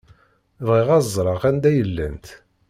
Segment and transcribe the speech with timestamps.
[0.67, 2.27] Bɣiɣ ad ẓṛeɣ anda i llant.